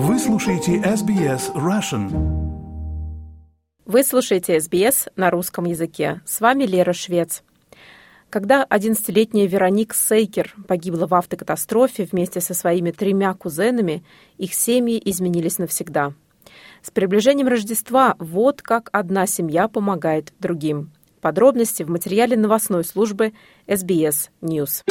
[0.00, 2.08] Вы слушаете SBS Russian.
[3.84, 6.20] Вы слушаете СБС на русском языке.
[6.24, 7.42] С вами Лера Швец.
[8.30, 14.04] Когда 11-летняя Вероник Сейкер погибла в автокатастрофе вместе со своими тремя кузенами,
[14.36, 16.12] их семьи изменились навсегда.
[16.80, 20.92] С приближением Рождества вот как одна семья помогает другим.
[21.20, 23.32] Подробности в материале новостной службы
[23.66, 24.84] SBS News.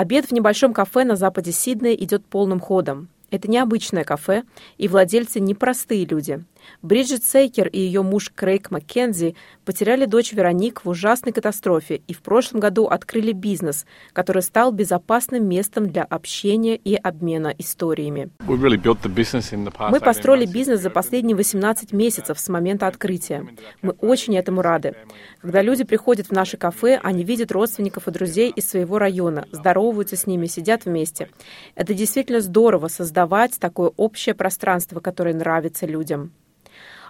[0.00, 3.08] Обед в небольшом кафе на западе Сиднея идет полным ходом.
[3.30, 4.44] Это необычное кафе,
[4.78, 6.42] и владельцы непростые люди.
[6.82, 12.22] Бриджит Сейкер и ее муж Крейг Маккензи потеряли дочь Вероник в ужасной катастрофе и в
[12.22, 18.30] прошлом году открыли бизнес, который стал безопасным местом для общения и обмена историями.
[18.40, 23.46] Мы построили бизнес за последние 18 месяцев с момента открытия.
[23.82, 24.94] Мы очень этому рады.
[25.40, 30.16] Когда люди приходят в наше кафе, они видят родственников и друзей из своего района, здороваются
[30.16, 31.28] с ними, сидят вместе.
[31.74, 36.32] Это действительно здорово создавать такое общее пространство, которое нравится людям.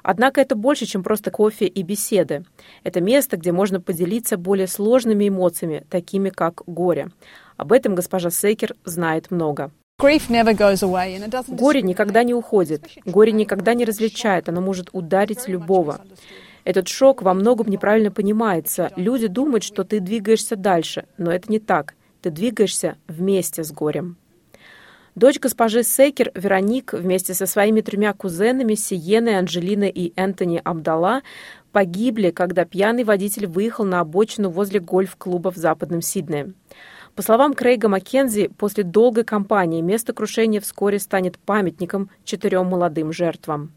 [0.02, 2.44] Однако это больше, чем просто кофе и беседы.
[2.84, 7.10] Это место, где можно поделиться более сложными эмоциями, такими как горе.
[7.56, 9.70] Об этом госпожа Сейкер знает много.
[11.48, 16.00] Горе никогда не уходит, горе никогда не различает, оно может ударить любого.
[16.64, 18.92] Этот шок во многом неправильно понимается.
[18.96, 21.94] Люди думают, что ты двигаешься дальше, но это не так.
[22.22, 24.16] Ты двигаешься вместе с горем.
[25.14, 31.22] Дочь госпожи Секер, Вероник, вместе со своими тремя кузенами Сиеной, Анжелиной и Энтони Абдала,
[31.72, 36.54] погибли, когда пьяный водитель выехал на обочину возле гольф-клуба в Западном Сиднее.
[37.16, 43.72] По словам Крейга Маккензи, после долгой кампании место крушения вскоре станет памятником четырем молодым жертвам.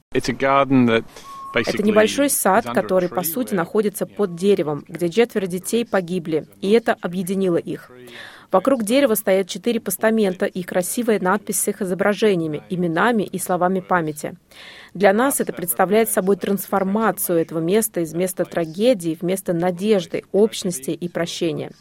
[1.55, 6.95] Это небольшой сад, который, по сути, находится под деревом, где четверо детей погибли, и это
[7.01, 7.91] объединило их.
[8.53, 14.35] Вокруг дерева стоят четыре постамента и красивая надпись с их изображениями, именами и словами памяти.
[14.93, 20.91] Для нас это представляет собой трансформацию этого места из места трагедии в место надежды, общности
[20.91, 21.71] и прощения.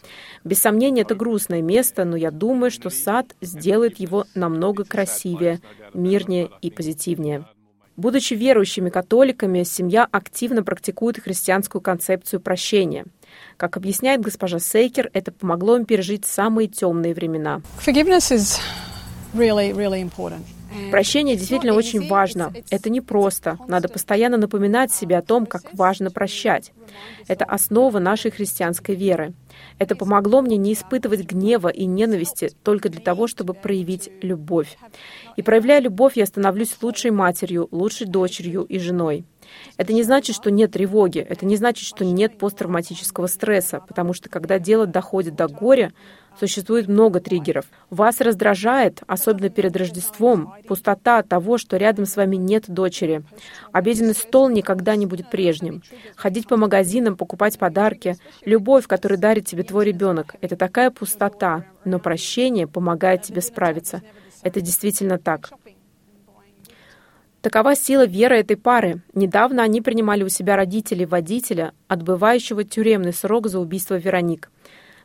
[0.45, 5.61] Без сомнения, это грустное место, но я думаю, что сад сделает его намного красивее,
[5.93, 7.45] мирнее и позитивнее.
[7.97, 13.05] Будучи верующими католиками, семья активно практикует христианскую концепцию прощения–
[13.57, 17.63] как объясняет госпожа Сейкер, это помогло им пережить самые темные времена.
[20.91, 22.53] Прощение действительно очень важно.
[22.71, 23.59] Это не просто.
[23.69, 26.73] Надо постоянно напоминать себе о том, как важно прощать.
[27.29, 29.33] Это основа нашей христианской веры.
[29.79, 34.77] Это помогло мне не испытывать гнева и ненависти только для того, чтобы проявить любовь.
[35.37, 39.25] И проявляя любовь, я становлюсь лучшей матерью, лучшей дочерью и женой.
[39.77, 44.29] Это не значит, что нет тревоги, это не значит, что нет посттравматического стресса, потому что
[44.29, 45.93] когда дело доходит до горя,
[46.39, 47.67] Существует много триггеров.
[47.91, 53.23] Вас раздражает, особенно перед Рождеством, пустота от того, что рядом с вами нет дочери.
[53.71, 55.83] Обеденный стол никогда не будет прежним.
[56.17, 61.99] Ходить по магазинам, покупать подарки, любовь, которую дарит тебе твой ребенок, это такая пустота, но
[61.99, 64.03] прощение помогает тебе справиться.
[64.43, 65.53] Это действительно так.
[67.43, 69.03] Такова сила веры этой пары.
[69.15, 74.49] Недавно они принимали у себя родителей водителя, отбывающего тюремный срок за убийство Вероник.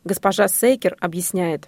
[0.04, 1.68] Госпожа Сейкер объясняет,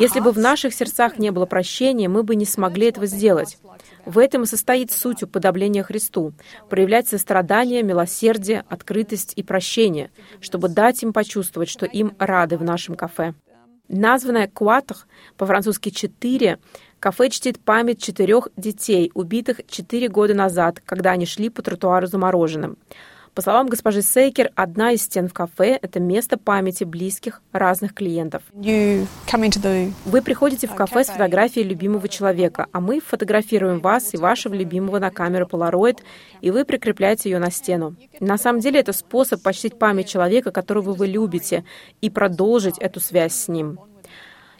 [0.00, 3.58] если бы в наших сердцах не было прощения, мы бы не смогли этого сделать.
[4.06, 6.32] В этом и состоит суть уподобления Христу—
[6.70, 10.10] проявлять сострадание, милосердие, открытость и прощение,
[10.40, 13.34] чтобы дать им почувствовать, что им рады в нашем кафе.
[13.88, 15.06] Названное «Куатах»,
[15.36, 16.58] по-французски «четыре»,
[17.00, 22.16] кафе чтит память четырех детей, убитых четыре года назад, когда они шли по тротуару за
[22.18, 22.78] мороженым.
[23.34, 28.44] По словам госпожи Сейкер, одна из стен в кафе– это место памяти близких разных клиентов.
[30.04, 35.00] Вы приходите в кафе с фотографией любимого человека, а мы фотографируем вас и вашего любимого
[35.00, 35.98] на камеру Polaroid,
[36.42, 37.96] и вы прикрепляете ее на стену.
[38.20, 41.64] На самом деле это способ почтить память человека, которого вы любите,
[42.00, 43.80] и продолжить эту связь с ним.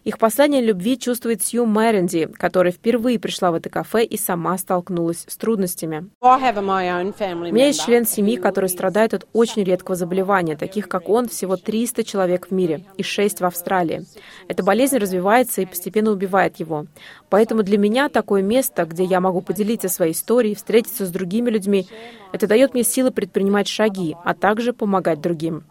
[0.04, 5.24] Их послание любви чувствует Сью Мэренди, которая впервые пришла в это кафе и сама столкнулась
[5.26, 6.10] с трудностями.
[6.20, 11.56] У меня есть член семьи, который страдает от очень редкого заболевания, таких как он, всего
[11.56, 14.04] 300 человек в мире и 6 в Австралии.
[14.46, 16.86] Эта болезнь развивается и постепенно убивает его.
[17.30, 21.86] Поэтому для меня такое место, где я могу поделиться своей историей, встретиться с другими людьми,
[22.32, 25.64] это дает мне силы предпринимать шаги, а также помогать другим.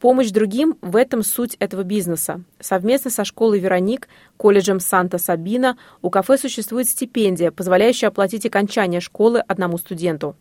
[0.00, 2.42] Помощь другим– в этом суть этого бизнеса.
[2.60, 9.78] Совместно со школой «Вероник», колледжем Санта-Сабина у кафе существует стипендия, позволяющая оплатить окончание школы одному
[9.78, 10.36] студенту.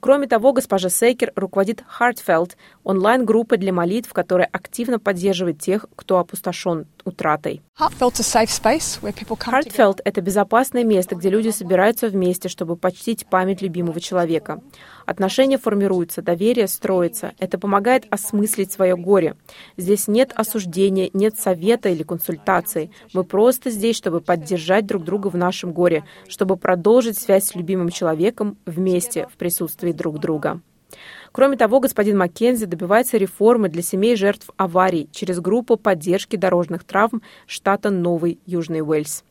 [0.00, 6.86] Кроме того, госпожа Сейкер руководит Heartfelt, онлайн-группой для молитв, которая активно поддерживает тех, кто опустошен
[7.04, 7.62] утратой.
[9.46, 14.60] Heartfelt– это безопасное место, где люди собираются вместе, чтобы почтить память любимого человека.
[15.06, 17.32] Отношения формируются, доверие строится.
[17.38, 19.34] Это помогает осмыслить свое горе.
[19.78, 22.90] Здесь нет осуждения, нет совета или консультации.
[23.14, 27.88] Мы просто здесь, чтобы поддержать друг друга в нашем горе, чтобы продолжить связь с любимым
[27.88, 30.60] человеком вместе в присутствии друг друга.
[31.32, 37.22] Кроме того, господин Маккензи добивается реформы для семей жертв аварий через группу поддержки дорожных травм
[37.46, 39.24] штата Новый Южный Уэльс.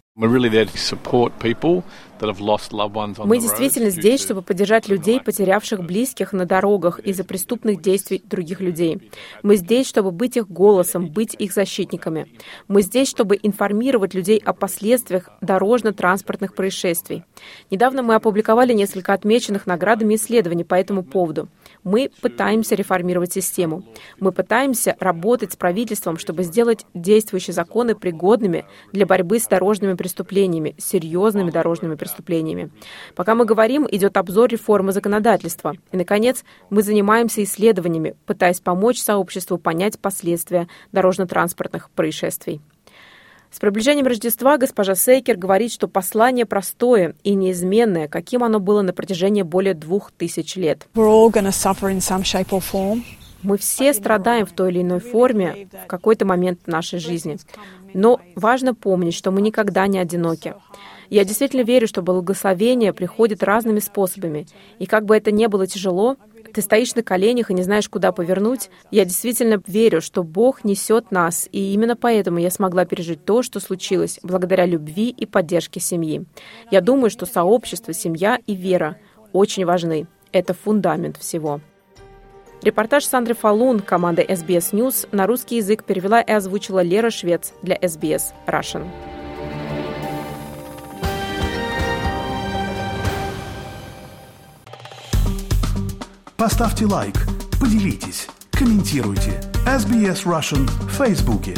[3.25, 9.09] Мы действительно здесь, чтобы поддержать людей, потерявших близких на дорогах из-за преступных действий других людей.
[9.41, 12.27] Мы здесь, чтобы быть их голосом, быть их защитниками.
[12.67, 17.23] Мы здесь, чтобы информировать людей о последствиях дорожно-транспортных происшествий.
[17.71, 21.47] Недавно мы опубликовали несколько отмеченных наградами исследований по этому поводу.
[21.85, 23.85] Мы пытаемся реформировать систему.
[24.19, 30.08] Мы пытаемся работать с правительством, чтобы сделать действующие законы пригодными для борьбы с дорожными преступлениями,
[30.77, 32.69] серьезными дорожными преступлениями.
[33.15, 35.73] Пока мы говорим, идет обзор реформы законодательства.
[35.91, 42.61] И, наконец, мы занимаемся исследованиями, пытаясь помочь сообществу понять последствия дорожно-транспортных происшествий.
[43.51, 48.93] С приближением Рождества госпожа Сейкер говорит, что послание простое и неизменное, каким оно было на
[48.93, 50.87] протяжении более двух тысяч лет.
[53.41, 57.37] Мы все страдаем в той или иной форме в какой-то момент нашей жизни.
[57.93, 60.55] Но важно помнить, что мы никогда не одиноки.
[61.09, 64.45] Я действительно верю, что благословение приходит разными способами.
[64.77, 66.17] И как бы это ни было тяжело,
[66.53, 68.69] ты стоишь на коленях и не знаешь, куда повернуть.
[68.91, 73.59] Я действительно верю, что Бог несет нас, и именно поэтому я смогла пережить то, что
[73.59, 76.25] случилось, благодаря любви и поддержке семьи.
[76.71, 78.97] Я думаю, что сообщество, семья и вера
[79.33, 80.07] очень важны.
[80.31, 81.61] Это фундамент всего.
[82.61, 87.75] Репортаж Сандры Фалун, команда SBS News, на русский язык перевела и озвучила Лера Швец для
[87.77, 88.85] SBS Russian.
[96.35, 97.15] Поставьте лайк,
[97.59, 99.41] поделитесь, комментируйте.
[99.65, 101.53] SBS Russian в Фейсбуке.